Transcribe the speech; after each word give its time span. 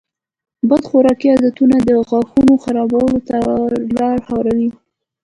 بد 0.69 0.83
خوراکي 0.89 1.27
عادتونه 1.33 1.75
د 1.87 1.89
غاښونو 2.07 2.53
خرابوالي 2.63 3.19
ته 3.27 3.35
لاره 3.97 4.23
هواروي. 4.27 4.69